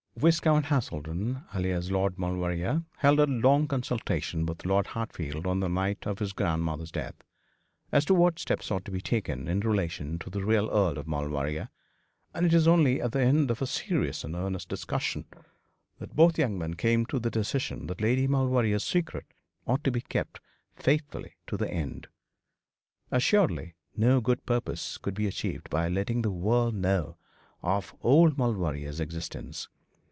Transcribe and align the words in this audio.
Viscount 0.17 0.65
Haselden, 0.67 1.45
alias 1.51 1.89
Lord 1.89 2.19
Maulevrier, 2.19 2.83
held 2.97 3.19
a 3.19 3.25
long 3.25 3.67
consultation 3.67 4.45
with 4.45 4.67
Lord 4.67 4.85
Hartfield 4.87 5.47
on 5.47 5.61
the 5.61 5.69
night 5.69 6.05
of 6.05 6.19
his 6.19 6.31
grandmother's 6.31 6.91
death, 6.91 7.15
as 7.91 8.05
to 8.05 8.13
what 8.13 8.37
steps 8.37 8.69
ought 8.69 8.85
to 8.85 8.91
be 8.91 9.01
taken 9.01 9.47
in 9.47 9.61
relation 9.61 10.19
to 10.19 10.29
the 10.29 10.45
real 10.45 10.69
Earl 10.69 10.99
of 10.99 11.07
Maulevrier: 11.07 11.69
and 12.35 12.45
it 12.45 12.53
was 12.53 12.67
only 12.67 13.01
at 13.01 13.13
the 13.13 13.21
end 13.21 13.49
of 13.49 13.63
a 13.63 13.65
serious 13.65 14.23
and 14.23 14.35
earnest 14.35 14.69
discussion 14.69 15.25
that 15.97 16.15
both 16.15 16.37
young 16.37 16.55
men 16.55 16.75
came 16.75 17.03
to 17.07 17.17
the 17.17 17.31
decision 17.31 17.87
that 17.87 18.01
Lady 18.01 18.27
Maulevrier's 18.27 18.83
secret 18.83 19.25
ought 19.65 19.83
to 19.83 19.89
be 19.91 20.01
kept 20.01 20.39
faithfully 20.75 21.33
to 21.47 21.57
the 21.57 21.71
end. 21.71 22.05
Assuredly 23.09 23.73
no 23.97 24.21
good 24.21 24.45
purpose 24.45 24.99
could 24.99 25.15
be 25.15 25.25
achieved 25.25 25.67
by 25.71 25.87
letting 25.89 26.21
the 26.21 26.29
world 26.29 26.75
know 26.75 27.17
of 27.63 27.95
old 28.03 28.37
Lord 28.37 28.37
Maulevrier's 28.53 28.99
existence. 28.99 29.67